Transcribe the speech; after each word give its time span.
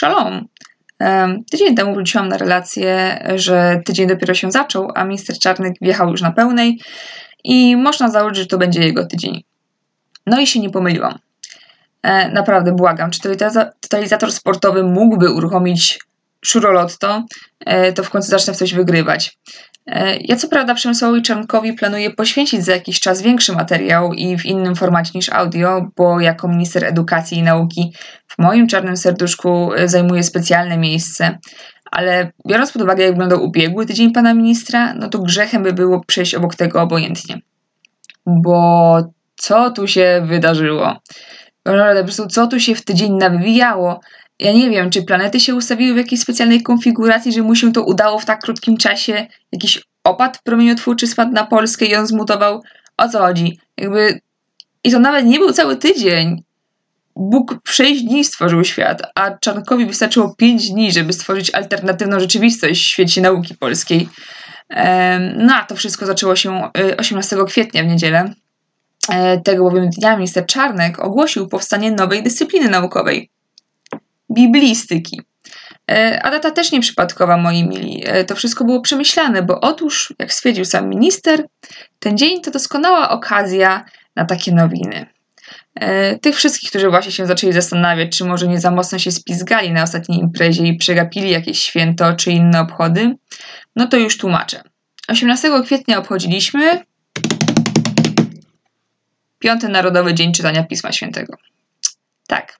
szalom. 0.00 0.48
Tydzień 1.50 1.74
temu 1.74 1.94
wróciłam 1.94 2.28
na 2.28 2.36
relację, 2.36 3.18
że 3.34 3.80
tydzień 3.84 4.08
dopiero 4.08 4.34
się 4.34 4.50
zaczął, 4.50 4.88
a 4.94 5.04
minister 5.04 5.38
Czarnek 5.38 5.74
wjechał 5.80 6.10
już 6.10 6.22
na 6.22 6.32
pełnej 6.32 6.80
i 7.44 7.76
można 7.76 8.10
założyć, 8.10 8.38
że 8.38 8.46
to 8.46 8.58
będzie 8.58 8.80
jego 8.80 9.06
tydzień. 9.06 9.44
No 10.26 10.40
i 10.40 10.46
się 10.46 10.60
nie 10.60 10.70
pomyliłam. 10.70 11.18
E, 12.02 12.28
naprawdę 12.28 12.72
błagam, 12.72 13.10
czy 13.10 13.20
totalizator 13.80 14.32
sportowy 14.32 14.84
mógłby 14.84 15.30
uruchomić 15.30 15.98
Szurolotto, 16.44 17.24
e, 17.60 17.92
to 17.92 18.04
w 18.04 18.10
końcu 18.10 18.28
zacznę 18.30 18.54
w 18.54 18.56
coś 18.56 18.74
wygrywać. 18.74 19.38
E, 19.86 20.16
ja 20.16 20.36
co 20.36 20.48
prawda 20.48 20.74
Przemysłowi 20.74 21.22
Czarnkowi 21.22 21.72
planuję 21.72 22.10
poświęcić 22.10 22.64
za 22.64 22.72
jakiś 22.72 23.00
czas 23.00 23.22
większy 23.22 23.52
materiał 23.52 24.12
i 24.12 24.38
w 24.38 24.46
innym 24.46 24.76
formacie 24.76 25.10
niż 25.14 25.28
audio, 25.28 25.88
bo 25.96 26.20
jako 26.20 26.48
minister 26.48 26.84
edukacji 26.84 27.38
i 27.38 27.42
nauki 27.42 27.92
w 28.26 28.38
moim 28.38 28.66
czarnym 28.66 28.96
serduszku 28.96 29.74
e, 29.74 29.88
zajmuje 29.88 30.22
specjalne 30.22 30.78
miejsce. 30.78 31.38
Ale 31.90 32.32
biorąc 32.48 32.72
pod 32.72 32.82
uwagę, 32.82 33.02
jak 33.04 33.12
wyglądał 33.12 33.44
ubiegły 33.44 33.86
tydzień 33.86 34.12
pana 34.12 34.34
ministra, 34.34 34.94
no 34.94 35.08
to 35.08 35.18
grzechem 35.18 35.62
by 35.62 35.72
było 35.72 36.04
przejść 36.04 36.34
obok 36.34 36.54
tego 36.54 36.82
obojętnie. 36.82 37.40
Bo 38.26 38.98
co 39.36 39.70
tu 39.70 39.86
się 39.86 40.22
wydarzyło? 40.26 40.96
Po 41.62 41.72
prostu 42.04 42.26
co 42.26 42.46
tu 42.46 42.60
się 42.60 42.74
w 42.74 42.84
tydzień 42.84 43.12
nawywijało? 43.12 44.00
Ja 44.40 44.52
nie 44.52 44.70
wiem, 44.70 44.90
czy 44.90 45.02
planety 45.02 45.40
się 45.40 45.54
ustawiły 45.54 45.94
w 45.94 45.96
jakiejś 45.96 46.20
specjalnej 46.20 46.62
konfiguracji, 46.62 47.32
że 47.32 47.42
mu 47.42 47.54
się 47.54 47.72
to 47.72 47.82
udało 47.82 48.18
w 48.18 48.24
tak 48.24 48.42
krótkim 48.42 48.76
czasie. 48.76 49.26
Jakiś 49.52 49.82
opad 50.04 50.42
promieniotwórczy 50.42 51.06
spadł 51.06 51.32
na 51.32 51.46
Polskę 51.46 51.86
i 51.86 51.96
on 51.96 52.06
zmutował. 52.06 52.62
O 52.96 53.08
co 53.08 53.18
chodzi? 53.18 53.58
Jakby... 53.76 54.20
I 54.84 54.90
to 54.90 54.98
nawet 54.98 55.26
nie 55.26 55.38
był 55.38 55.52
cały 55.52 55.76
tydzień. 55.76 56.42
Bóg 57.16 57.58
w 57.64 57.72
6 57.72 58.02
dni 58.02 58.24
stworzył 58.24 58.64
świat, 58.64 59.02
a 59.14 59.38
Czarnkowi 59.38 59.86
wystarczyło 59.86 60.34
5 60.34 60.70
dni, 60.70 60.92
żeby 60.92 61.12
stworzyć 61.12 61.54
alternatywną 61.54 62.20
rzeczywistość 62.20 62.82
w 62.82 62.88
świecie 62.88 63.20
nauki 63.20 63.54
polskiej. 63.54 64.08
No 65.36 65.54
a 65.54 65.64
to 65.64 65.76
wszystko 65.76 66.06
zaczęło 66.06 66.36
się 66.36 66.70
18 66.98 67.36
y, 67.36 67.44
kwietnia 67.44 67.82
w 67.82 67.86
niedzielę. 67.86 68.34
E, 69.08 69.40
tego 69.40 69.64
bowiem 69.64 69.90
dnia 69.90 70.16
minister 70.16 70.46
Czarnek 70.46 70.98
ogłosił 70.98 71.48
powstanie 71.48 71.90
nowej 71.90 72.22
dyscypliny 72.22 72.68
naukowej 72.68 73.30
biblistyki. 74.32 75.20
E, 75.90 76.22
a 76.22 76.30
data 76.30 76.50
też 76.50 76.72
nieprzypadkowa, 76.72 77.36
moi 77.36 77.64
mili. 77.64 78.02
E, 78.06 78.24
to 78.24 78.36
wszystko 78.36 78.64
było 78.64 78.80
przemyślane, 78.80 79.42
bo 79.42 79.60
otóż, 79.60 80.14
jak 80.18 80.32
stwierdził 80.32 80.64
sam 80.64 80.88
minister, 80.88 81.44
ten 81.98 82.18
dzień 82.18 82.42
to 82.42 82.50
doskonała 82.50 83.10
okazja 83.10 83.84
na 84.16 84.24
takie 84.24 84.52
nowiny. 84.52 85.06
E, 85.74 86.18
tych 86.18 86.36
wszystkich, 86.36 86.70
którzy 86.70 86.90
właśnie 86.90 87.12
się 87.12 87.26
zaczęli 87.26 87.52
zastanawiać, 87.52 88.18
czy 88.18 88.24
może 88.24 88.48
nie 88.48 88.60
za 88.60 88.70
mocno 88.70 88.98
się 88.98 89.12
spizgali 89.12 89.72
na 89.72 89.82
ostatniej 89.82 90.18
imprezie 90.18 90.66
i 90.66 90.76
przegapili 90.76 91.30
jakieś 91.30 91.62
święto 91.62 92.12
czy 92.12 92.30
inne 92.30 92.60
obchody, 92.60 93.14
no 93.76 93.86
to 93.86 93.96
już 93.96 94.18
tłumaczę. 94.18 94.62
18 95.08 95.50
kwietnia 95.64 95.98
obchodziliśmy 95.98 96.84
Piąty 99.38 99.68
Narodowy 99.68 100.14
Dzień 100.14 100.32
Czytania 100.32 100.62
Pisma 100.62 100.92
Świętego. 100.92 101.36
Tak, 102.28 102.58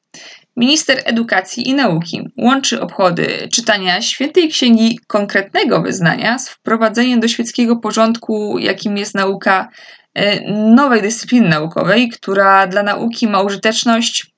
Minister 0.56 1.02
Edukacji 1.04 1.68
i 1.68 1.74
Nauki 1.74 2.28
łączy 2.36 2.80
obchody 2.80 3.48
czytania 3.52 4.02
świętej 4.02 4.48
księgi 4.48 4.98
konkretnego 5.06 5.82
wyznania 5.82 6.38
z 6.38 6.48
wprowadzeniem 6.48 7.20
do 7.20 7.28
świeckiego 7.28 7.76
porządku, 7.76 8.58
jakim 8.58 8.96
jest 8.96 9.14
nauka 9.14 9.68
e, 10.14 10.52
nowej 10.74 11.02
dyscypliny 11.02 11.48
naukowej, 11.48 12.08
która 12.08 12.66
dla 12.66 12.82
nauki 12.82 13.28
ma 13.28 13.42
użyteczność, 13.42 14.32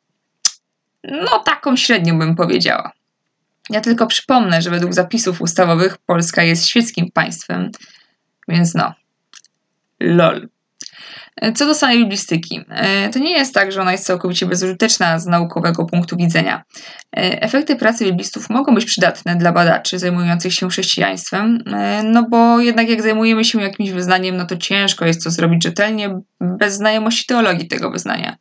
no 1.04 1.38
taką 1.38 1.77
średnią 1.77 2.19
bym 2.19 2.36
powiedziała. 2.36 2.92
Ja 3.70 3.80
tylko 3.80 4.06
przypomnę, 4.06 4.62
że 4.62 4.70
według 4.70 4.94
zapisów 4.94 5.41
ustawowych 5.41 5.98
Polska 5.98 6.42
jest 6.42 6.66
świeckim 6.66 7.10
państwem, 7.14 7.70
więc 8.48 8.74
no, 8.74 8.94
lol. 10.00 10.48
Co 11.54 11.66
do 11.66 11.75
samej 11.75 11.98
biblistyki, 11.98 12.60
e, 12.70 13.09
to 13.09 13.19
nie 13.19 13.31
jest 13.31 13.54
tak, 13.54 13.72
że 13.72 13.81
ona 13.81 13.93
jest 13.93 14.06
całkowicie 14.06 14.47
bezużyteczna 14.47 15.19
z 15.19 15.26
naukowego 15.26 15.84
punktu 15.84 16.16
widzenia. 16.16 16.62
E, 17.16 17.43
efekty 17.43 17.76
pracy 17.76 18.04
biblistów 18.04 18.50
mogą 18.50 18.75
być 18.75 18.84
przydatne 18.84 19.37
dla 19.37 19.53
badaczy 19.53 19.98
zajmujących 19.98 20.54
się 20.54 20.69
chrześcijaństwem, 20.69 21.59
e, 21.66 22.03
no 22.03 22.26
bo 22.28 22.60
jednak 22.60 22.88
jak 22.88 23.03
zajmujemy 23.03 23.44
się 23.44 23.62
jakimś 23.62 23.91
wyznaniem, 23.91 24.37
no 24.37 24.47
to 24.47 24.56
ciężko 24.56 25.06
jest 25.06 25.25
to 25.25 25.31
zrobić 25.31 25.65
rzetelnie, 25.65 26.20
bez 26.41 26.75
znajomości 26.75 27.26
teologii 27.26 27.69
tego 27.69 27.91
wyznania. 27.91 28.37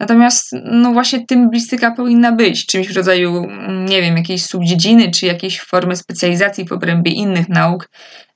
Natomiast, 0.00 0.50
no 0.64 0.92
właśnie 0.92 1.26
tym 1.26 1.42
biblistyka 1.42 1.90
powinna 1.90 2.32
być, 2.32 2.66
czymś 2.66 2.88
w 2.88 2.96
rodzaju, 2.96 3.46
nie 3.88 4.02
wiem, 4.02 4.16
jakiejś 4.16 4.44
subdziedziny, 4.44 5.10
czy 5.10 5.26
jakiejś 5.26 5.60
formy 5.60 5.96
specjalizacji 5.96 6.68
w 6.68 6.72
obrębie 6.72 7.12
innych 7.12 7.48
nauk, 7.48 7.88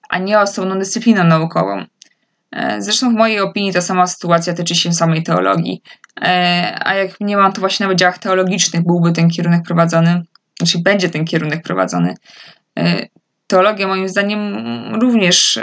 a 0.08 0.18
nie 0.18 0.40
osobną 0.40 0.78
dyscypliną 0.78 1.24
naukową. 1.24 1.84
E, 2.52 2.82
zresztą 2.82 3.10
w 3.10 3.14
mojej 3.14 3.40
opinii 3.40 3.72
ta 3.72 3.80
sama 3.80 4.06
sytuacja 4.06 4.54
tyczy 4.54 4.74
się 4.74 4.92
samej 4.92 5.22
teologii. 5.22 5.82
E, 6.20 6.78
a 6.84 6.94
jak 6.94 7.20
nie 7.20 7.36
mam 7.36 7.52
to 7.52 7.60
właśnie 7.60 7.84
na 7.84 7.88
wydziałach 7.88 8.18
teologicznych, 8.18 8.82
byłby 8.86 9.12
ten 9.12 9.30
kierunek 9.30 9.62
prowadzony, 9.62 10.22
znaczy 10.58 10.78
będzie 10.78 11.10
ten 11.10 11.24
kierunek 11.24 11.62
prowadzony. 11.62 12.14
E, 12.78 13.06
teologia 13.46 13.86
moim 13.86 14.08
zdaniem 14.08 14.54
również 15.00 15.58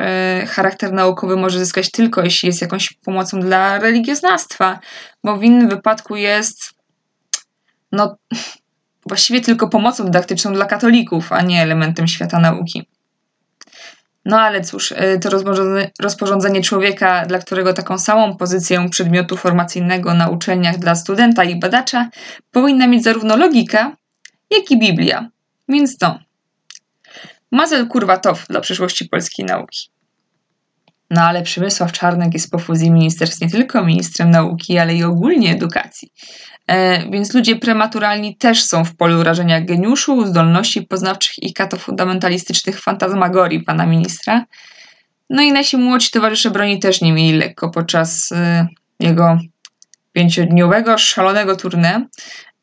charakter 0.48 0.94
naukowy 0.94 1.38
może 1.38 1.60
zyskać 1.60 1.92
tylko 1.92 2.24
jeśli 2.24 2.48
jest 2.48 2.62
jakąś 2.62 2.94
pomocą 2.94 3.40
dla 3.40 3.80
religioznawstwa, 3.80 4.80
bo 5.24 5.38
w 5.38 5.44
innym 5.44 5.70
wypadku 5.70 6.16
jest 6.16 6.74
no 7.92 8.16
właściwie 9.06 9.42
tylko 9.42 9.68
pomocą 9.68 10.06
dydaktyczną 10.06 10.54
dla 10.54 10.66
katolików, 10.66 11.32
a 11.32 11.42
nie 11.42 11.62
elementem 11.62 12.08
świata 12.08 12.40
nauki. 12.40 12.88
No 14.26 14.40
ale 14.40 14.62
cóż, 14.62 14.92
y, 14.92 15.20
to 15.22 15.30
rozporządzenie, 16.00 16.62
człowieka, 16.62 17.26
dla 17.26 17.40
którego 17.40 17.74
taką 17.74 17.98
samą 17.98 18.38
pozycję 18.38 18.90
przedmiotu 18.90 19.38
formacyjnego 19.38 20.14
na 20.14 20.30
uczelniach 20.30 20.78
dla 20.78 20.96
studenta 20.96 21.44
i 21.44 21.60
badacza 21.60 22.10
powinna 22.52 22.88
mieć 22.88 23.04
zarówno 23.04 23.38
logika, 23.38 23.96
jak 24.52 24.72
i 24.72 24.80
Biblia. 24.80 25.30
Więc 25.70 25.98
to. 25.98 26.20
Mazel 27.52 27.88
kurwa 27.88 28.18
tof 28.18 28.46
dla 28.50 28.62
przyszłości 28.62 29.10
polskiej 29.10 29.46
nauki. 29.46 29.94
No 31.10 31.22
ale 31.22 31.44
Przemysław 31.44 31.92
Czarnek 31.92 32.34
jest 32.34 32.52
po 32.52 32.60
fuzji 32.60 32.92
ministerstw 32.92 33.42
nie 33.42 33.50
tylko 33.50 33.86
ministrem 33.86 34.32
nauki, 34.32 34.78
ale 34.78 34.96
i 34.96 35.04
ogólnie 35.04 35.52
edukacji. 35.52 36.12
E, 36.68 37.10
więc 37.12 37.34
ludzie 37.34 37.56
prematuralni 37.56 38.38
też 38.38 38.64
są 38.64 38.86
w 38.86 38.96
polu 38.96 39.24
rażenia 39.24 39.62
geniuszu, 39.62 40.26
zdolności 40.26 40.82
poznawczych 40.82 41.44
i 41.44 41.54
katofundamentalistycznych 41.54 42.82
fantazmagorii 42.82 43.64
pana 43.64 43.86
ministra. 43.86 44.46
No 45.30 45.42
i 45.42 45.52
nasi 45.52 45.78
młodzi 45.78 46.10
towarzysze 46.10 46.52
broni 46.52 46.80
też 46.80 47.02
nie 47.02 47.14
mieli 47.14 47.38
lekko 47.38 47.70
podczas 47.70 48.32
e, 48.32 48.68
jego 49.00 49.38
pięciodniowego, 50.14 50.98
szalonego 50.98 51.56
tournée, 51.56 52.06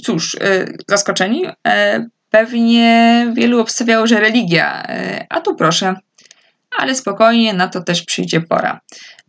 Cóż, 0.03 0.35
e, 0.35 0.65
zaskoczeni? 0.87 1.45
E, 1.67 2.05
pewnie 2.29 3.27
wielu 3.33 3.59
obstawiało, 3.59 4.07
że 4.07 4.19
religia, 4.19 4.83
e, 4.83 5.25
a 5.29 5.41
tu 5.41 5.55
proszę, 5.55 5.95
ale 6.77 6.95
spokojnie, 6.95 7.53
na 7.53 7.67
to 7.67 7.83
też 7.83 8.01
przyjdzie 8.01 8.41
pora. 8.41 8.79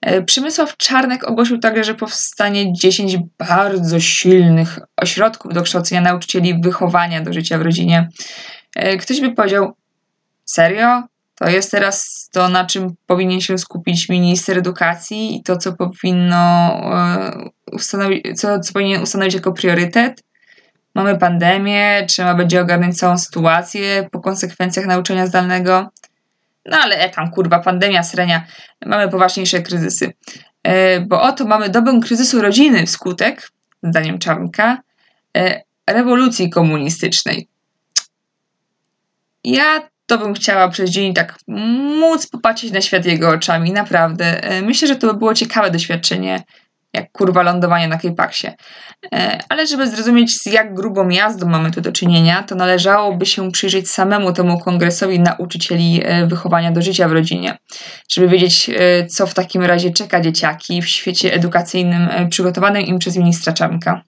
E, 0.01 0.23
Przemysław 0.23 0.77
Czarnek 0.77 1.29
ogłosił 1.29 1.59
także, 1.59 1.85
że 1.85 1.95
powstanie 1.95 2.73
10 2.73 3.17
bardzo 3.39 4.01
silnych 4.01 4.79
ośrodków 4.97 5.55
do 5.55 5.63
kształcenia 5.63 6.01
nauczycieli 6.01 6.61
wychowania 6.61 7.21
do 7.21 7.33
życia 7.33 7.59
w 7.59 7.63
rodzinie. 7.63 8.09
E, 8.77 8.97
ktoś 8.97 9.21
by 9.21 9.35
powiedział, 9.35 9.73
serio? 10.45 11.03
To 11.35 11.49
jest 11.49 11.71
teraz 11.71 12.29
to, 12.33 12.49
na 12.49 12.65
czym 12.65 12.95
powinien 13.07 13.41
się 13.41 13.59
skupić 13.59 14.09
minister 14.09 14.59
edukacji 14.59 15.37
i 15.37 15.43
to, 15.43 15.57
co 15.57 15.73
powinno 15.73 16.47
e, 17.77 18.35
co, 18.35 18.61
co 18.61 18.73
powinien 18.73 19.03
ustanowić 19.03 19.35
jako 19.35 19.53
priorytet? 19.53 20.23
Mamy 20.95 21.19
pandemię, 21.19 22.05
trzeba 22.09 22.35
będzie 22.35 22.61
ogarnąć 22.61 22.99
całą 22.99 23.19
sytuację 23.19 24.09
po 24.13 24.21
konsekwencjach 24.21 24.87
nauczania 24.87 25.27
zdalnego. 25.27 25.91
No 26.67 26.79
ale 26.79 26.99
e, 26.99 27.11
tam 27.11 27.31
kurwa, 27.31 27.59
pandemia, 27.59 28.03
srenia, 28.03 28.47
mamy 28.87 29.09
poważniejsze 29.09 29.63
kryzysy. 29.63 30.13
E, 30.63 31.01
bo 31.01 31.23
oto 31.23 31.45
mamy 31.45 31.69
dobę 31.69 32.01
kryzysu 32.01 32.43
rodziny 32.43 32.87
wskutek, 32.87 33.51
zdaniem 33.83 34.19
Czarnka, 34.19 34.79
e, 35.37 35.63
rewolucji 35.87 36.51
komunistycznej. 36.51 37.49
Ja 39.45 39.89
to 40.07 40.19
bym 40.19 40.35
chciała 40.35 40.69
przez 40.69 40.91
dzień 40.91 41.15
tak 41.15 41.39
móc 42.01 42.27
popatrzeć 42.27 42.73
na 42.73 42.81
świat 42.81 43.07
jego 43.07 43.29
oczami, 43.29 43.73
naprawdę. 43.73 44.45
E, 44.45 44.63
myślę, 44.63 44.89
że 44.89 44.97
to 44.97 45.07
by 45.07 45.19
było 45.19 45.35
ciekawe 45.35 45.71
doświadczenie, 45.71 46.43
jak 46.95 47.13
kurwa 47.13 47.43
lądowanie 47.43 47.89
na 47.89 47.99
Kejpaksie. 47.99 48.47
E, 49.15 49.39
ale 49.49 49.67
żeby 49.67 49.87
zrozumieć, 49.87 50.41
z 50.41 50.47
jak 50.47 50.75
grubą 50.75 51.09
jazdą 51.09 51.49
mamy 51.49 51.71
tu 51.71 51.81
do 51.81 51.93
czynienia, 51.93 52.43
to 52.43 52.55
należałoby 52.55 53.27
się 53.27 53.53
przyjrzeć 53.53 53.91
samemu 53.91 54.33
temu 54.33 54.59
kongresowi 54.59 55.21
nauczycieli 55.21 56.01
e, 56.05 56.27
wychowania 56.27 56.73
do 56.73 56.83
życia 56.83 57.09
w 57.09 57.13
rodzinie, 57.13 57.59
żeby 58.11 58.29
wiedzieć, 58.29 58.71
co 59.09 59.27
w 59.27 59.35
takim 59.35 59.63
razie 59.63 59.93
czeka 59.93 60.21
dzieciaki 60.21 60.83
w 60.83 60.89
świecie 60.89 61.35
edukacyjnym 61.35 62.09
przygotowanym 62.31 62.83
im 62.83 62.99
przez 62.99 63.17
ministra 63.17 63.53
Czarnka. 63.53 64.03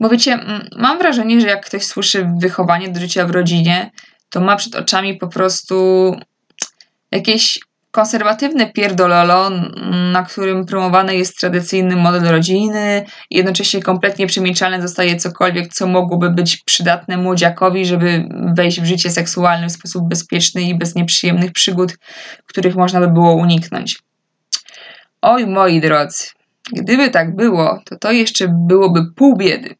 Bo 0.00 0.08
wiecie, 0.08 0.38
mam 0.76 0.98
wrażenie, 0.98 1.40
że 1.40 1.46
jak 1.46 1.66
ktoś 1.66 1.84
słyszy 1.84 2.30
wychowanie 2.38 2.88
do 2.88 3.00
życia 3.00 3.26
w 3.26 3.30
rodzinie, 3.30 3.90
to 4.30 4.40
ma 4.40 4.56
przed 4.56 4.74
oczami 4.74 5.16
po 5.16 5.28
prostu 5.28 6.16
jakieś 7.12 7.58
konserwatywne 7.90 8.72
pierdololo, 8.72 9.50
na 10.12 10.22
którym 10.22 10.66
promowany 10.66 11.16
jest 11.16 11.38
tradycyjny 11.38 11.96
model 11.96 12.22
rodziny, 12.22 13.04
jednocześnie 13.30 13.82
kompletnie 13.82 14.26
przemilczalne 14.26 14.82
zostaje 14.82 15.16
cokolwiek, 15.16 15.74
co 15.74 15.86
mogłoby 15.86 16.30
być 16.30 16.56
przydatne 16.56 17.16
młodziakowi, 17.16 17.86
żeby 17.86 18.28
wejść 18.56 18.80
w 18.80 18.84
życie 18.84 19.10
seksualne 19.10 19.68
w 19.68 19.72
sposób 19.72 20.08
bezpieczny 20.08 20.62
i 20.62 20.78
bez 20.78 20.94
nieprzyjemnych 20.94 21.52
przygód, 21.52 21.98
których 22.46 22.76
można 22.76 23.00
by 23.00 23.08
było 23.08 23.34
uniknąć. 23.34 23.98
Oj, 25.22 25.46
moi 25.46 25.80
drodzy, 25.80 26.24
gdyby 26.72 27.10
tak 27.10 27.36
było, 27.36 27.80
to 27.84 27.96
to 27.96 28.12
jeszcze 28.12 28.46
byłoby 28.68 29.12
pół 29.16 29.36
biedy. 29.36 29.74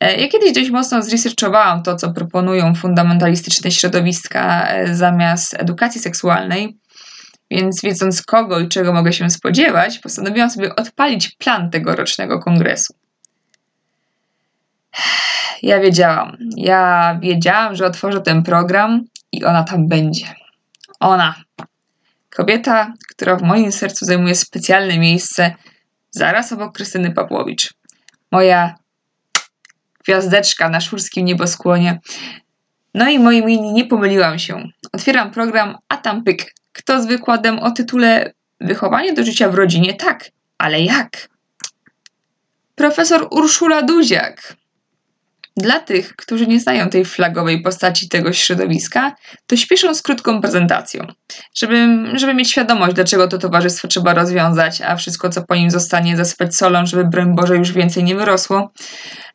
E, 0.00 0.20
ja 0.20 0.28
kiedyś 0.28 0.52
dość 0.52 0.70
mocno 0.70 1.02
zresearchowałam 1.02 1.82
to, 1.82 1.96
co 1.96 2.12
proponują 2.12 2.74
fundamentalistyczne 2.74 3.70
środowiska 3.70 4.68
e, 4.68 4.94
zamiast 4.94 5.54
edukacji 5.54 6.00
seksualnej, 6.00 6.78
więc 7.50 7.82
wiedząc 7.82 8.22
kogo 8.22 8.60
i 8.60 8.68
czego 8.68 8.92
mogę 8.92 9.12
się 9.12 9.30
spodziewać, 9.30 9.98
postanowiłam 9.98 10.50
sobie 10.50 10.76
odpalić 10.76 11.30
plan 11.30 11.70
tegorocznego 11.70 12.38
kongresu. 12.38 12.94
Ja 15.62 15.80
wiedziałam, 15.80 16.36
ja 16.56 17.18
wiedziałam, 17.22 17.76
że 17.76 17.86
otworzę 17.86 18.20
ten 18.20 18.42
program 18.42 19.04
i 19.32 19.44
ona 19.44 19.64
tam 19.64 19.88
będzie. 19.88 20.26
Ona. 21.00 21.34
Kobieta, 22.30 22.92
która 23.10 23.36
w 23.36 23.42
moim 23.42 23.72
sercu 23.72 24.04
zajmuje 24.04 24.34
specjalne 24.34 24.98
miejsce 24.98 25.54
zaraz 26.10 26.52
obok 26.52 26.74
Krystyny 26.74 27.10
Pawłowicz. 27.10 27.74
Moja 28.32 28.74
gwiazdeczka 30.04 30.68
na 30.68 30.80
szurskim 30.80 31.24
nieboskłonie. 31.24 32.00
No 32.94 33.10
i 33.10 33.18
moim 33.18 33.46
mini 33.46 33.72
nie 33.72 33.84
pomyliłam 33.84 34.38
się. 34.38 34.68
Otwieram 34.92 35.30
program, 35.30 35.76
a 35.88 35.96
tam 35.96 36.24
pyk. 36.24 36.54
Kto 36.78 37.02
z 37.02 37.06
wykładem 37.06 37.58
o 37.58 37.70
tytule 37.70 38.32
Wychowanie 38.60 39.12
do 39.12 39.24
życia 39.24 39.48
w 39.48 39.54
rodzinie? 39.54 39.94
Tak, 39.94 40.30
ale 40.58 40.80
jak? 40.80 41.28
Profesor 42.74 43.28
Urszula 43.30 43.82
Duziak. 43.82 44.56
Dla 45.58 45.80
tych, 45.80 46.16
którzy 46.16 46.46
nie 46.46 46.60
znają 46.60 46.90
tej 46.90 47.04
flagowej 47.04 47.62
postaci 47.62 48.08
tego 48.08 48.32
środowiska, 48.32 49.14
to 49.46 49.56
śpieszą 49.56 49.94
z 49.94 50.02
krótką 50.02 50.40
prezentacją, 50.40 51.06
żeby, 51.54 51.88
żeby 52.14 52.34
mieć 52.34 52.50
świadomość, 52.50 52.94
dlaczego 52.94 53.28
to 53.28 53.38
towarzystwo 53.38 53.88
trzeba 53.88 54.14
rozwiązać, 54.14 54.82
a 54.82 54.96
wszystko, 54.96 55.28
co 55.28 55.42
po 55.42 55.54
nim 55.54 55.70
zostanie, 55.70 56.16
zasypać 56.16 56.56
solą, 56.56 56.86
żeby 56.86 57.04
broń 57.04 57.34
Boże 57.34 57.56
już 57.56 57.72
więcej 57.72 58.04
nie 58.04 58.16
wyrosło. 58.16 58.72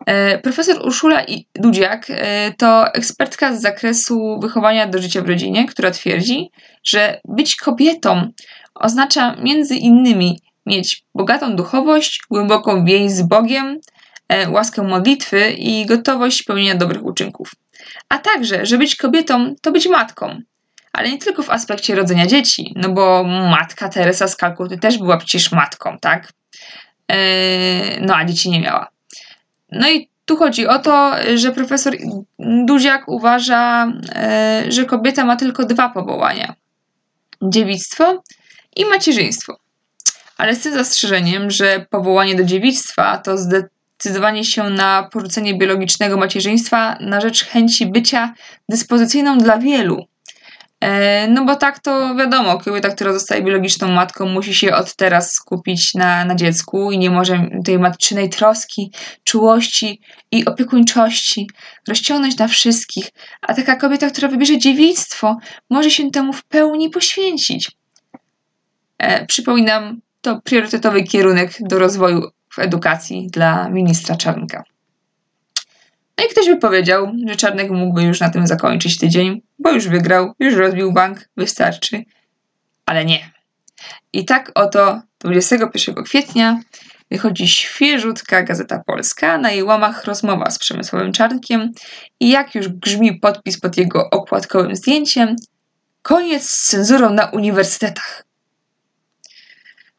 E, 0.05 0.39
profesor 0.39 0.85
Urszula 0.85 1.25
Dudziak 1.55 2.05
e, 2.09 2.53
to 2.57 2.93
ekspertka 2.93 3.55
z 3.55 3.61
zakresu 3.61 4.39
wychowania 4.41 4.87
do 4.87 5.01
życia 5.01 5.21
w 5.21 5.29
rodzinie, 5.29 5.67
która 5.67 5.91
twierdzi, 5.91 6.51
że 6.83 7.19
być 7.27 7.55
kobietą 7.55 8.31
oznacza 8.75 9.35
między 9.35 9.75
innymi 9.75 10.39
mieć 10.65 11.03
bogatą 11.15 11.55
duchowość, 11.55 12.21
głęboką 12.29 12.85
więź 12.85 13.11
z 13.11 13.21
Bogiem, 13.21 13.79
łaskę 14.49 14.83
modlitwy 14.83 15.51
i 15.51 15.85
gotowość 15.85 16.43
pełnienia 16.43 16.75
dobrych 16.75 17.05
uczynków. 17.05 17.51
A 18.09 18.17
także, 18.17 18.65
że 18.65 18.77
być 18.77 18.95
kobietą 18.95 19.55
to 19.61 19.71
być 19.71 19.87
matką. 19.87 20.41
Ale 20.93 21.11
nie 21.11 21.17
tylko 21.17 21.43
w 21.43 21.49
aspekcie 21.49 21.95
rodzenia 21.95 22.27
dzieci, 22.27 22.73
no 22.75 22.89
bo 22.89 23.23
matka 23.23 23.89
Teresa 23.89 24.27
z 24.27 24.35
Kalkuty 24.35 24.77
też 24.77 24.97
była 24.97 25.17
przecież 25.17 25.51
matką, 25.51 25.97
tak? 26.01 26.33
E, 27.07 27.99
no 28.01 28.15
a 28.15 28.25
dzieci 28.25 28.49
nie 28.49 28.61
miała. 28.61 28.87
No 29.71 29.89
i 29.89 30.09
tu 30.25 30.37
chodzi 30.37 30.67
o 30.67 30.79
to, 30.79 31.15
że 31.35 31.51
profesor 31.51 31.93
Duziak 32.39 33.07
uważa, 33.07 33.93
e, 34.15 34.63
że 34.67 34.85
kobieta 34.85 35.25
ma 35.25 35.35
tylko 35.35 35.65
dwa 35.65 35.89
powołania: 35.89 36.55
dziewictwo 37.41 38.23
i 38.75 38.85
macierzyństwo. 38.85 39.57
Ale 40.37 40.55
z 40.55 40.63
tym 40.63 40.73
zastrzeżeniem, 40.73 41.51
że 41.51 41.85
powołanie 41.89 42.35
do 42.35 42.43
dziewictwa 42.43 43.17
to 43.17 43.37
zdecydowanie 44.03 44.45
się 44.45 44.69
na 44.69 45.09
porzucenie 45.11 45.57
biologicznego 45.57 46.17
macierzyństwa 46.17 46.97
na 46.99 47.21
rzecz 47.21 47.45
chęci 47.45 47.85
bycia 47.85 48.33
dyspozycyjną 48.69 49.37
dla 49.37 49.57
wielu. 49.57 50.05
E, 50.79 51.27
no 51.27 51.45
bo 51.45 51.55
tak 51.55 51.79
to 51.79 52.15
wiadomo, 52.15 52.57
kobieta, 52.57 52.89
która 52.89 53.13
zostaje 53.13 53.41
biologiczną 53.41 53.87
matką, 53.91 54.25
musi 54.25 54.53
się 54.53 54.75
od 54.75 54.95
teraz 54.95 55.31
skupić 55.31 55.93
na, 55.93 56.25
na 56.25 56.35
dziecku 56.35 56.91
i 56.91 56.97
nie 56.97 57.09
może 57.09 57.49
tej 57.65 57.79
matczynej 57.79 58.29
troski, 58.29 58.91
czułości 59.23 60.01
i 60.31 60.45
opiekuńczości 60.45 61.49
rozciągnąć 61.87 62.37
na 62.37 62.47
wszystkich. 62.47 63.09
A 63.41 63.53
taka 63.53 63.75
kobieta, 63.75 64.09
która 64.09 64.27
wybierze 64.27 64.57
dziewictwo, 64.57 65.37
może 65.69 65.91
się 65.91 66.11
temu 66.11 66.33
w 66.33 66.43
pełni 66.43 66.89
poświęcić. 66.89 67.71
E, 68.97 69.25
przypominam, 69.25 70.01
to 70.21 70.41
priorytetowy 70.41 71.03
kierunek 71.03 71.51
do 71.59 71.79
rozwoju 71.79 72.21
w 72.55 72.59
edukacji 72.59 73.27
dla 73.31 73.69
ministra 73.69 74.15
Czarnka. 74.15 74.63
No 76.17 76.25
i 76.25 76.27
ktoś 76.27 76.47
by 76.47 76.57
powiedział, 76.57 77.11
że 77.27 77.35
Czarnek 77.35 77.71
mógłby 77.71 78.03
już 78.03 78.19
na 78.19 78.29
tym 78.29 78.47
zakończyć 78.47 78.97
tydzień, 78.97 79.41
bo 79.59 79.71
już 79.71 79.87
wygrał, 79.87 80.33
już 80.39 80.53
rozbił 80.53 80.93
bank, 80.93 81.29
wystarczy. 81.37 82.03
Ale 82.85 83.05
nie. 83.05 83.31
I 84.13 84.25
tak 84.25 84.51
oto 84.55 85.01
21 85.19 86.03
kwietnia 86.03 86.59
wychodzi 87.11 87.47
świeżutka 87.47 88.43
Gazeta 88.43 88.83
Polska, 88.85 89.37
na 89.37 89.51
jej 89.51 89.63
łamach 89.63 90.05
rozmowa 90.05 90.49
z 90.49 90.59
Przemysłowym 90.59 91.11
Czarnkiem 91.11 91.71
i 92.19 92.29
jak 92.29 92.55
już 92.55 92.67
grzmi 92.69 93.19
podpis 93.19 93.59
pod 93.59 93.77
jego 93.77 94.09
okładkowym 94.09 94.75
zdjęciem, 94.75 95.35
koniec 96.01 96.49
z 96.49 96.67
cenzurą 96.67 97.13
na 97.13 97.25
uniwersytetach. 97.25 98.23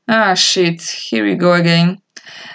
Ah 0.06 0.36
shit, 0.36 0.82
here 1.10 1.24
we 1.24 1.36
go 1.36 1.54
again. 1.54 2.03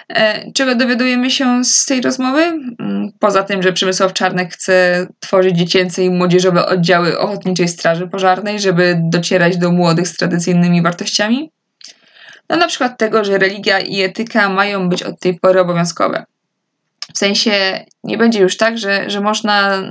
E, 0.08 0.52
czego 0.52 0.74
dowiadujemy 0.74 1.30
się 1.30 1.64
z 1.64 1.86
tej 1.86 2.00
rozmowy? 2.00 2.42
Mm, 2.42 3.10
poza 3.18 3.42
tym, 3.42 3.62
że 3.62 3.72
Przemysław 3.72 4.12
Czarnek 4.12 4.52
chce 4.52 5.06
tworzyć 5.20 5.58
dziecięce 5.58 6.04
i 6.04 6.10
młodzieżowe 6.10 6.66
oddziały 6.66 7.18
Ochotniczej 7.18 7.68
Straży 7.68 8.08
Pożarnej, 8.08 8.60
żeby 8.60 9.00
docierać 9.02 9.56
do 9.56 9.70
młodych 9.70 10.08
z 10.08 10.16
tradycyjnymi 10.16 10.82
wartościami? 10.82 11.50
No 12.48 12.56
na 12.56 12.68
przykład 12.68 12.98
tego, 12.98 13.24
że 13.24 13.38
religia 13.38 13.80
i 13.80 14.02
etyka 14.02 14.48
mają 14.48 14.88
być 14.88 15.02
od 15.02 15.20
tej 15.20 15.38
pory 15.38 15.60
obowiązkowe. 15.60 16.24
W 17.14 17.18
sensie 17.18 17.84
nie 18.04 18.18
będzie 18.18 18.40
już 18.40 18.56
tak, 18.56 18.78
że, 18.78 19.10
że 19.10 19.20
można 19.20 19.82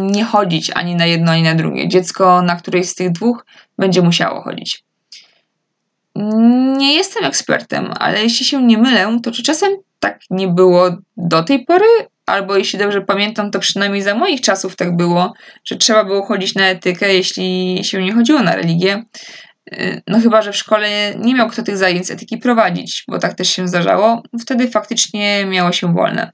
nie 0.00 0.24
chodzić 0.24 0.70
ani 0.74 0.96
na 0.96 1.06
jedno, 1.06 1.32
ani 1.32 1.42
na 1.42 1.54
drugie. 1.54 1.88
Dziecko 1.88 2.42
na 2.42 2.56
którejś 2.56 2.88
z 2.88 2.94
tych 2.94 3.12
dwóch 3.12 3.46
będzie 3.78 4.02
musiało 4.02 4.42
chodzić. 4.42 4.84
Nie 6.76 6.94
jestem 6.94 7.24
ekspertem, 7.24 7.92
ale 8.00 8.22
jeśli 8.22 8.46
się 8.46 8.62
nie 8.62 8.78
mylę, 8.78 9.18
to 9.22 9.30
czy 9.30 9.42
czasem 9.42 9.72
tak 10.00 10.20
nie 10.30 10.48
było 10.48 10.90
do 11.16 11.42
tej 11.42 11.64
pory? 11.64 11.86
Albo 12.26 12.56
jeśli 12.56 12.78
dobrze 12.78 13.00
pamiętam, 13.00 13.50
to 13.50 13.58
przynajmniej 13.58 14.02
za 14.02 14.14
moich 14.14 14.40
czasów 14.40 14.76
tak 14.76 14.96
było, 14.96 15.32
że 15.64 15.76
trzeba 15.76 16.04
było 16.04 16.26
chodzić 16.26 16.54
na 16.54 16.68
etykę, 16.68 17.14
jeśli 17.14 17.78
się 17.84 18.02
nie 18.02 18.12
chodziło 18.12 18.42
na 18.42 18.56
religię. 18.56 19.02
Y, 19.72 20.02
no 20.06 20.20
chyba, 20.20 20.42
że 20.42 20.52
w 20.52 20.56
szkole 20.56 21.14
nie 21.18 21.34
miał 21.34 21.48
kto 21.48 21.62
tych 21.62 21.76
zajęć 21.76 22.10
etyki 22.10 22.38
prowadzić, 22.38 23.04
bo 23.08 23.18
tak 23.18 23.34
też 23.34 23.48
się 23.48 23.68
zdarzało. 23.68 24.22
Wtedy 24.40 24.70
faktycznie 24.70 25.46
miało 25.46 25.72
się 25.72 25.94
wolne. 25.94 26.32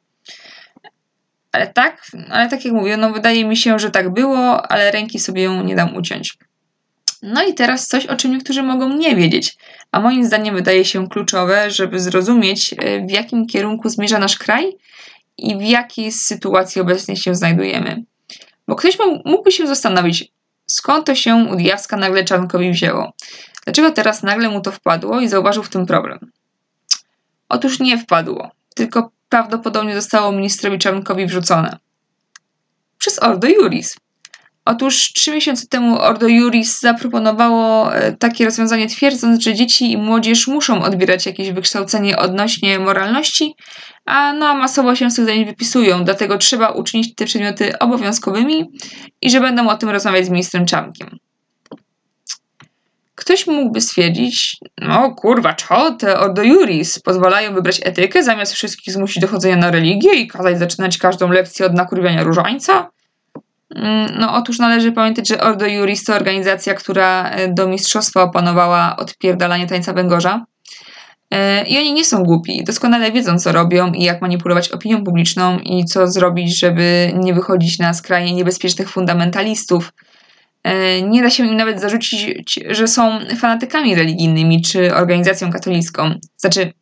Ale 1.52 1.66
tak, 1.66 2.02
ale 2.30 2.48
tak 2.48 2.64
jak 2.64 2.74
mówię, 2.74 2.96
no 2.96 3.12
wydaje 3.12 3.44
mi 3.44 3.56
się, 3.56 3.78
że 3.78 3.90
tak 3.90 4.12
było, 4.12 4.72
ale 4.72 4.90
ręki 4.90 5.18
sobie 5.18 5.48
nie 5.48 5.76
dam 5.76 5.96
uciąć. 5.96 6.38
No 7.22 7.42
i 7.42 7.54
teraz 7.54 7.86
coś, 7.86 8.06
o 8.06 8.16
czym 8.16 8.30
niektórzy 8.30 8.62
mogą 8.62 8.96
nie 8.96 9.16
wiedzieć, 9.16 9.56
a 9.92 10.00
moim 10.00 10.24
zdaniem 10.24 10.54
wydaje 10.54 10.84
się 10.84 11.08
kluczowe, 11.08 11.70
żeby 11.70 12.00
zrozumieć, 12.00 12.74
e, 12.78 13.06
w 13.06 13.10
jakim 13.10 13.46
kierunku 13.46 13.88
zmierza 13.88 14.18
nasz 14.18 14.38
kraj 14.38 14.76
i 15.38 15.56
w 15.56 15.62
jakiej 15.62 16.12
sytuacji 16.12 16.80
obecnie 16.80 17.16
się 17.16 17.34
znajdujemy. 17.34 18.04
Bo 18.68 18.76
ktoś 18.76 18.98
mógłby 19.24 19.52
się 19.52 19.66
zastanowić, 19.66 20.32
skąd 20.66 21.06
to 21.06 21.14
się 21.14 21.34
u 21.34 21.56
Dijawska 21.56 21.96
nagle 21.96 22.24
Czarnkowi 22.24 22.70
wzięło. 22.70 23.12
Dlaczego 23.64 23.90
teraz 23.90 24.22
nagle 24.22 24.48
mu 24.48 24.60
to 24.60 24.72
wpadło 24.72 25.20
i 25.20 25.28
zauważył 25.28 25.62
w 25.62 25.68
tym 25.68 25.86
problem? 25.86 26.18
Otóż 27.48 27.80
nie 27.80 27.98
wpadło, 27.98 28.50
tylko 28.74 29.10
prawdopodobnie 29.28 29.94
zostało 29.94 30.32
ministrowi 30.32 30.78
Czarnkowi 30.78 31.26
wrzucone. 31.26 31.78
Przez 32.98 33.22
Ordo 33.22 33.48
Juris. 33.48 33.96
Otóż 34.70 35.12
trzy 35.12 35.30
miesiące 35.30 35.66
temu 35.66 35.98
Ordo 35.98 36.28
Juris 36.28 36.80
zaproponowało 36.80 37.94
e, 37.94 38.12
takie 38.12 38.44
rozwiązanie, 38.44 38.88
twierdząc, 38.88 39.42
że 39.42 39.54
dzieci 39.54 39.92
i 39.92 39.96
młodzież 39.96 40.46
muszą 40.46 40.82
odbierać 40.82 41.26
jakieś 41.26 41.50
wykształcenie 41.52 42.18
odnośnie 42.18 42.78
moralności, 42.78 43.54
a 44.06 44.32
no 44.32 44.54
masowo 44.54 44.96
się 44.96 45.10
z 45.10 45.14
tych 45.14 45.24
zajęć 45.24 45.46
wypisują, 45.46 46.04
dlatego 46.04 46.38
trzeba 46.38 46.68
uczynić 46.68 47.14
te 47.14 47.24
przedmioty 47.24 47.78
obowiązkowymi 47.78 48.70
i 49.22 49.30
że 49.30 49.40
będą 49.40 49.68
o 49.68 49.76
tym 49.76 49.88
rozmawiać 49.88 50.26
z 50.26 50.30
ministrem 50.30 50.66
Czarnkiem. 50.66 51.18
Ktoś 53.14 53.46
mógłby 53.46 53.80
stwierdzić, 53.80 54.56
no 54.78 55.14
kurwa, 55.14 55.54
co 55.54 55.90
te 55.94 56.18
Ordo 56.18 56.42
Juris 56.42 56.98
pozwalają 56.98 57.54
wybrać 57.54 57.80
etykę, 57.84 58.22
zamiast 58.22 58.52
wszystkich 58.52 58.94
zmusić 58.94 59.22
do 59.22 59.28
chodzenia 59.28 59.56
na 59.56 59.70
religię 59.70 60.14
i 60.14 60.28
kazać 60.28 60.58
zaczynać 60.58 60.98
każdą 60.98 61.28
lekcję 61.30 61.66
od 61.66 61.74
nakurwiania 61.74 62.22
różańca? 62.22 62.90
Mm, 63.74 64.18
no 64.18 64.34
otóż 64.34 64.58
należy 64.58 64.92
pamiętać, 64.92 65.28
że 65.28 65.40
Ordo 65.40 65.66
Juris 65.66 66.04
to 66.04 66.14
organizacja, 66.14 66.74
która 66.74 67.30
e, 67.30 67.48
do 67.48 67.68
mistrzostwa 67.68 68.22
opanowała 68.22 68.96
odpierdalanie 68.96 69.66
tańca 69.66 69.92
węgorza. 69.92 70.44
E, 71.30 71.66
I 71.66 71.78
oni 71.78 71.92
nie 71.92 72.04
są 72.04 72.22
głupi, 72.22 72.64
doskonale 72.64 73.12
wiedzą, 73.12 73.38
co 73.38 73.52
robią 73.52 73.92
i 73.92 74.04
jak 74.04 74.22
manipulować 74.22 74.68
opinią 74.68 75.04
publiczną 75.04 75.58
i 75.58 75.84
co 75.84 76.06
zrobić, 76.06 76.58
żeby 76.58 77.12
nie 77.14 77.34
wychodzić 77.34 77.78
na 77.78 77.94
skrajnie 77.94 78.32
niebezpiecznych 78.32 78.90
fundamentalistów. 78.90 79.92
E, 80.62 81.02
nie 81.02 81.22
da 81.22 81.30
się 81.30 81.46
im 81.46 81.56
nawet 81.56 81.80
zarzucić, 81.80 82.60
że 82.68 82.88
są 82.88 83.18
fanatykami 83.38 83.94
religijnymi 83.94 84.62
czy 84.62 84.94
organizacją 84.94 85.52
katolicką. 85.52 86.14
Znaczy, 86.36 86.72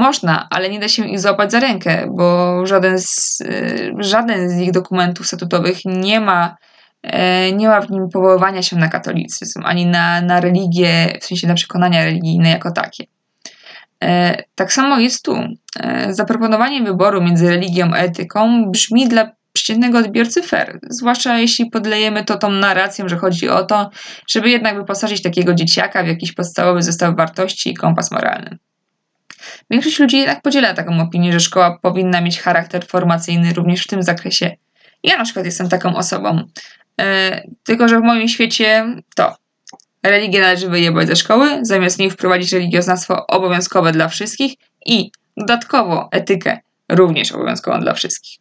można, 0.00 0.46
ale 0.50 0.70
nie 0.70 0.80
da 0.80 0.88
się 0.88 1.08
ich 1.08 1.20
złapać 1.20 1.52
za 1.52 1.60
rękę, 1.60 2.06
bo 2.10 2.66
żaden 2.66 2.98
z, 2.98 3.40
y, 3.40 3.92
żaden 3.98 4.50
z 4.50 4.60
ich 4.60 4.72
dokumentów 4.72 5.26
statutowych 5.26 5.78
nie 5.84 6.20
ma, 6.20 6.56
e, 7.02 7.52
nie 7.52 7.68
ma 7.68 7.80
w 7.80 7.90
nim 7.90 8.08
powoływania 8.08 8.62
się 8.62 8.76
na 8.76 8.88
katolicyzm, 8.88 9.62
ani 9.64 9.86
na, 9.86 10.20
na 10.20 10.40
religię, 10.40 11.18
w 11.20 11.24
sensie 11.24 11.48
na 11.48 11.54
przekonania 11.54 12.04
religijne 12.04 12.50
jako 12.50 12.70
takie. 12.72 13.04
E, 14.04 14.42
tak 14.54 14.72
samo 14.72 14.98
jest 14.98 15.24
tu. 15.24 15.36
E, 15.80 16.14
zaproponowanie 16.14 16.82
wyboru 16.82 17.22
między 17.22 17.48
religią 17.48 17.90
a 17.94 17.96
etyką 17.96 18.70
brzmi 18.70 19.08
dla 19.08 19.30
przeciętnego 19.52 19.98
odbiorcy 19.98 20.42
fair, 20.42 20.78
zwłaszcza 20.90 21.38
jeśli 21.38 21.70
podlejemy 21.70 22.24
to 22.24 22.38
tą 22.38 22.50
narracją, 22.50 23.08
że 23.08 23.16
chodzi 23.16 23.48
o 23.48 23.64
to, 23.64 23.90
żeby 24.28 24.50
jednak 24.50 24.76
wyposażyć 24.76 25.22
takiego 25.22 25.54
dzieciaka 25.54 26.02
w 26.02 26.06
jakiś 26.06 26.32
podstawowy 26.32 26.82
zestaw 26.82 27.16
wartości 27.16 27.70
i 27.70 27.74
kompas 27.74 28.10
moralny. 28.10 28.58
Większość 29.70 29.98
ludzi 29.98 30.18
jednak 30.18 30.42
podziela 30.42 30.74
taką 30.74 31.00
opinię, 31.00 31.32
że 31.32 31.40
szkoła 31.40 31.78
powinna 31.82 32.20
mieć 32.20 32.40
charakter 32.40 32.86
formacyjny 32.86 33.52
również 33.52 33.84
w 33.84 33.86
tym 33.86 34.02
zakresie. 34.02 34.56
Ja 35.02 35.16
na 35.16 35.24
przykład 35.24 35.46
jestem 35.46 35.68
taką 35.68 35.96
osobą. 35.96 36.44
E, 37.00 37.42
tylko, 37.64 37.88
że 37.88 37.98
w 37.98 38.02
moim 38.02 38.28
świecie 38.28 38.86
to 39.14 39.36
religię 40.02 40.40
należy 40.40 40.68
wyjebać 40.68 41.06
ze 41.06 41.16
szkoły, 41.16 41.58
zamiast 41.62 41.98
niej 41.98 42.10
wprowadzić 42.10 42.52
religioznawstwo 42.52 43.26
obowiązkowe 43.26 43.92
dla 43.92 44.08
wszystkich 44.08 44.54
i 44.86 45.10
dodatkowo 45.36 46.08
etykę 46.12 46.58
również 46.88 47.32
obowiązkową 47.32 47.80
dla 47.80 47.94
wszystkich. 47.94 48.38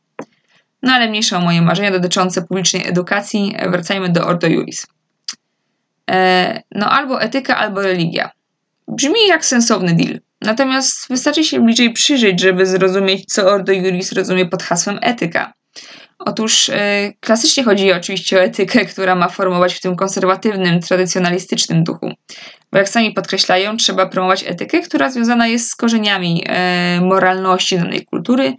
No 0.83 0.93
ale 0.93 1.09
mniejsza 1.09 1.37
o 1.37 1.41
moje 1.41 1.61
marzenia 1.61 1.91
dotyczące 1.91 2.41
publicznej 2.41 2.87
edukacji, 2.87 3.55
wracajmy 3.69 4.09
do 4.09 4.27
Ordo 4.27 4.47
Juris. 4.47 4.87
E, 6.11 6.61
no 6.71 6.89
albo 6.89 7.21
etyka, 7.21 7.57
albo 7.57 7.81
religia. 7.81 8.31
Brzmi 8.87 9.27
jak 9.27 9.45
sensowny 9.45 9.93
deal. 9.93 10.19
Natomiast 10.41 11.07
wystarczy 11.09 11.43
się 11.43 11.59
bliżej 11.59 11.93
przyjrzeć, 11.93 12.41
żeby 12.41 12.65
zrozumieć, 12.65 13.25
co 13.25 13.47
Ordo 13.47 13.73
Juris 13.73 14.11
rozumie 14.11 14.45
pod 14.45 14.63
hasłem 14.63 14.99
etyka. 15.01 15.53
Otóż 16.19 16.69
e, 16.69 17.11
klasycznie 17.19 17.63
chodzi 17.63 17.93
oczywiście 17.93 18.37
o 18.37 18.41
etykę, 18.41 18.85
która 18.85 19.15
ma 19.15 19.29
formować 19.29 19.73
w 19.73 19.81
tym 19.81 19.95
konserwatywnym, 19.95 20.79
tradycjonalistycznym 20.79 21.83
duchu. 21.83 22.11
Bo 22.71 22.77
jak 22.77 22.89
sami 22.89 23.11
podkreślają, 23.11 23.77
trzeba 23.77 24.05
promować 24.05 24.43
etykę, 24.47 24.81
która 24.81 25.11
związana 25.11 25.47
jest 25.47 25.69
z 25.69 25.75
korzeniami 25.75 26.43
e, 26.45 27.01
moralności 27.01 27.77
danej 27.77 28.05
kultury. 28.05 28.53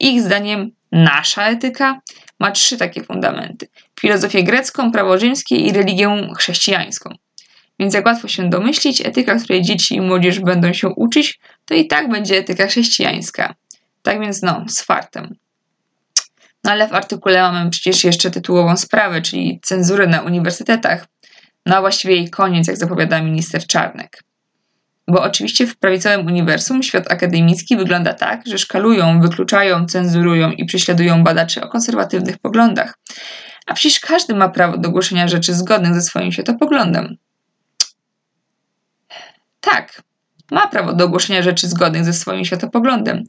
Ich 0.00 0.22
zdaniem 0.22 0.70
nasza 0.92 1.46
etyka 1.46 2.00
ma 2.40 2.50
trzy 2.50 2.76
takie 2.76 3.02
fundamenty: 3.02 3.68
filozofię 4.00 4.44
grecką, 4.44 4.92
prawo 4.92 5.18
rzymskie 5.18 5.56
i 5.56 5.72
religię 5.72 6.28
chrześcijańską. 6.38 7.14
Więc 7.80 7.94
jak 7.94 8.06
łatwo 8.06 8.28
się 8.28 8.50
domyślić, 8.50 9.06
etyka, 9.06 9.36
której 9.36 9.62
dzieci 9.62 9.94
i 9.94 10.00
młodzież 10.00 10.40
będą 10.40 10.72
się 10.72 10.88
uczyć, 10.88 11.40
to 11.64 11.74
i 11.74 11.86
tak 11.86 12.10
będzie 12.10 12.38
etyka 12.38 12.66
chrześcijańska. 12.66 13.54
Tak 14.02 14.20
więc 14.20 14.42
no, 14.42 14.64
z 14.68 14.82
fartem. 14.82 15.34
No 16.64 16.70
ale 16.70 16.88
w 16.88 16.94
artykule 16.94 17.42
mamy 17.42 17.70
przecież 17.70 18.04
jeszcze 18.04 18.30
tytułową 18.30 18.76
sprawę, 18.76 19.22
czyli 19.22 19.60
cenzurę 19.62 20.06
na 20.06 20.20
uniwersytetach. 20.20 21.06
No 21.66 21.76
a 21.76 21.80
właściwie 21.80 22.16
jej 22.16 22.30
koniec, 22.30 22.68
jak 22.68 22.76
zapowiada 22.76 23.22
minister 23.22 23.66
Czarnek. 23.66 24.22
Bo 25.08 25.22
oczywiście 25.22 25.66
w 25.66 25.76
prawicowym 25.76 26.26
uniwersum 26.26 26.82
świat 26.82 27.12
akademicki 27.12 27.76
wygląda 27.76 28.14
tak, 28.14 28.42
że 28.46 28.58
szkalują, 28.58 29.20
wykluczają, 29.20 29.86
cenzurują 29.86 30.50
i 30.50 30.64
prześladują 30.64 31.24
badaczy 31.24 31.62
o 31.62 31.68
konserwatywnych 31.68 32.38
poglądach. 32.38 32.98
A 33.66 33.74
przecież 33.74 34.00
każdy 34.00 34.34
ma 34.34 34.48
prawo 34.48 34.78
do 34.78 34.90
głoszenia 34.90 35.28
rzeczy 35.28 35.54
zgodnych 35.54 35.94
ze 35.94 36.02
swoim 36.02 36.32
światopoglądem. 36.32 37.16
Tak, 39.60 40.02
ma 40.50 40.68
prawo 40.68 40.92
do 40.92 41.04
ogłoszenia 41.04 41.42
rzeczy 41.42 41.68
zgodnych 41.68 42.04
ze 42.04 42.12
swoim 42.12 42.44
światopoglądem. 42.44 43.24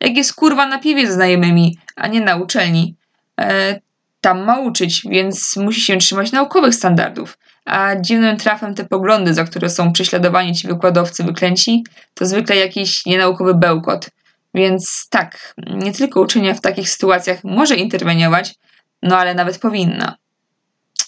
Jak 0.00 0.16
jest 0.16 0.34
kurwa 0.34 0.66
na 0.66 0.78
piwie 0.78 1.10
z 1.10 1.14
znajomymi, 1.14 1.78
a 1.96 2.06
nie 2.06 2.20
na 2.20 2.36
uczelni, 2.36 2.96
e, 3.40 3.80
tam 4.20 4.44
ma 4.44 4.58
uczyć, 4.58 5.02
więc 5.10 5.56
musi 5.56 5.80
się 5.80 5.96
trzymać 5.96 6.32
naukowych 6.32 6.74
standardów. 6.74 7.38
A 7.64 7.96
dziwnym 7.96 8.36
trafem 8.36 8.74
te 8.74 8.84
poglądy, 8.84 9.34
za 9.34 9.44
które 9.44 9.70
są 9.70 9.92
prześladowani 9.92 10.54
ci 10.54 10.68
wykładowcy 10.68 11.24
wyklęci, 11.24 11.84
to 12.14 12.26
zwykle 12.26 12.56
jakiś 12.56 13.06
nienaukowy 13.06 13.54
bełkot. 13.54 14.10
Więc 14.54 15.06
tak, 15.10 15.54
nie 15.66 15.92
tylko 15.92 16.20
uczenia 16.20 16.54
w 16.54 16.60
takich 16.60 16.90
sytuacjach 16.90 17.44
może 17.44 17.76
interweniować, 17.76 18.54
no 19.02 19.18
ale 19.18 19.34
nawet 19.34 19.58
powinna. 19.58 20.16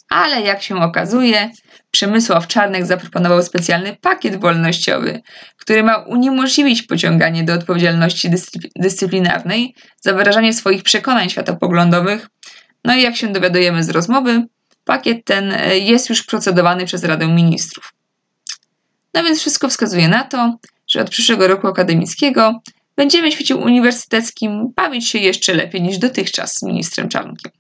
Ale 0.08 0.40
jak 0.40 0.62
się 0.62 0.76
okazuje, 0.76 1.50
Przemysław 1.90 2.46
Czarnek 2.46 2.86
zaproponował 2.86 3.42
specjalny 3.42 3.96
pakiet 4.00 4.40
wolnościowy, 4.40 5.22
który 5.56 5.82
ma 5.82 5.96
uniemożliwić 5.96 6.82
pociąganie 6.82 7.44
do 7.44 7.52
odpowiedzialności 7.52 8.30
dyscyplinarnej 8.76 9.74
za 10.00 10.12
wyrażanie 10.12 10.52
swoich 10.52 10.82
przekonań 10.82 11.30
światopoglądowych. 11.30 12.28
No 12.84 12.94
i 12.94 13.02
jak 13.02 13.16
się 13.16 13.28
dowiadujemy 13.28 13.84
z 13.84 13.90
rozmowy, 13.90 14.46
pakiet 14.84 15.24
ten 15.24 15.52
e, 15.52 15.78
jest 15.78 16.08
już 16.08 16.22
procedowany 16.22 16.86
przez 16.86 17.04
Radę 17.04 17.26
Ministrów. 17.26 17.92
No 19.14 19.24
więc 19.24 19.40
wszystko 19.40 19.68
wskazuje 19.68 20.08
na 20.08 20.24
to, 20.24 20.58
że 20.88 21.00
od 21.00 21.10
przyszłego 21.10 21.48
roku 21.48 21.66
akademickiego 21.66 22.60
będziemy 22.96 23.30
w 23.30 23.34
świecie 23.34 23.56
uniwersyteckim 23.56 24.72
bawić 24.76 25.10
się 25.10 25.18
jeszcze 25.18 25.54
lepiej 25.54 25.82
niż 25.82 25.98
dotychczas 25.98 26.54
z 26.54 26.62
ministrem 26.62 27.08
Czarnkiem. 27.08 27.52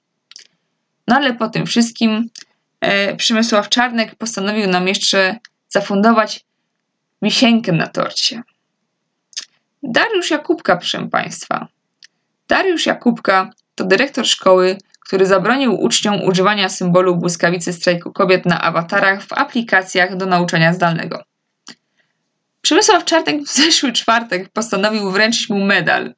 No 1.08 1.16
ale 1.16 1.34
po 1.34 1.48
tym 1.48 1.66
wszystkim 1.66 2.30
e, 2.80 3.16
Przemysław 3.16 3.68
Czarnek 3.68 4.14
postanowił 4.14 4.68
nam 4.68 4.88
jeszcze 4.88 5.38
zafundować 5.68 6.44
wisienkę 7.22 7.72
na 7.72 7.86
torcie. 7.86 8.42
Dariusz 9.82 10.30
Jakubka, 10.30 10.76
proszę 10.76 11.08
Państwa. 11.08 11.68
Dariusz 12.48 12.86
Jakubka 12.86 13.50
to 13.74 13.84
dyrektor 13.84 14.26
szkoły, 14.26 14.78
który 15.00 15.26
zabronił 15.26 15.80
uczniom 15.80 16.24
używania 16.24 16.68
symbolu 16.68 17.16
błyskawicy 17.16 17.72
strajku 17.72 18.12
kobiet 18.12 18.46
na 18.46 18.60
awatarach 18.60 19.22
w 19.22 19.32
aplikacjach 19.32 20.16
do 20.16 20.26
nauczania 20.26 20.72
zdalnego. 20.72 21.22
Przemysław 22.62 23.04
Czarnek 23.04 23.42
w 23.42 23.52
zeszły 23.52 23.92
czwartek 23.92 24.48
postanowił 24.48 25.10
wręczyć 25.10 25.48
mu 25.48 25.64
medal. 25.64 26.14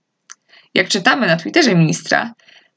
Jak 0.74 0.88
czytamy 0.88 1.26
na 1.26 1.36
Twitterze 1.36 1.74
ministra, 1.74 2.34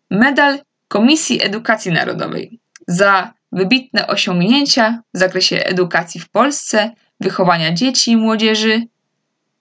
medal 0.09 0.59
Komisji 0.91 1.43
Edukacji 1.43 1.91
Narodowej 1.91 2.59
za 2.87 3.33
wybitne 3.51 4.07
osiągnięcia 4.07 5.01
w 5.13 5.17
zakresie 5.17 5.63
edukacji 5.65 6.21
w 6.21 6.29
Polsce, 6.29 6.91
wychowania 7.19 7.73
dzieci 7.73 8.11
i 8.11 8.17
młodzieży, 8.17 8.81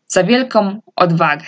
za 0.08 0.24
wielką 0.24 0.80
odwagę. 0.96 1.44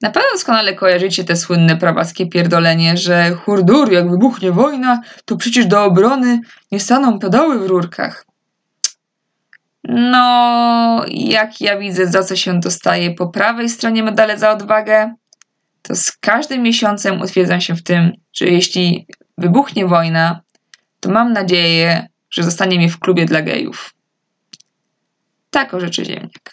Na 0.00 0.10
pewno 0.10 0.30
doskonale 0.32 0.74
kojarzycie 0.74 1.24
te 1.24 1.36
słynne 1.36 1.76
prawackie 1.76 2.26
pierdolenie, 2.26 2.96
że 2.96 3.30
hurdur, 3.30 3.92
jak 3.92 4.10
wybuchnie 4.10 4.52
wojna, 4.52 5.00
to 5.24 5.36
przecież 5.36 5.66
do 5.66 5.84
obrony 5.84 6.40
nie 6.72 6.80
staną 6.80 7.18
pedały 7.18 7.58
w 7.58 7.66
rurkach. 7.66 8.31
No, 9.84 11.04
jak 11.08 11.60
ja 11.60 11.78
widzę, 11.78 12.06
za 12.06 12.22
co 12.22 12.36
się 12.36 12.60
dostaje 12.60 13.14
po 13.14 13.28
prawej 13.28 13.68
stronie 13.68 14.02
medale 14.02 14.38
za 14.38 14.50
odwagę, 14.50 15.14
to 15.82 15.96
z 15.96 16.12
każdym 16.12 16.62
miesiącem 16.62 17.20
utwierdzam 17.20 17.60
się 17.60 17.74
w 17.74 17.82
tym, 17.82 18.12
że 18.32 18.46
jeśli 18.46 19.06
wybuchnie 19.38 19.86
wojna, 19.86 20.40
to 21.00 21.10
mam 21.10 21.32
nadzieję, 21.32 22.06
że 22.30 22.42
zostanie 22.42 22.78
mi 22.78 22.88
w 22.88 22.98
klubie 22.98 23.24
dla 23.24 23.42
gejów. 23.42 23.94
Tak 25.50 25.74
o 25.74 25.80
rzeczy 25.80 26.04
ziemniak. 26.04 26.32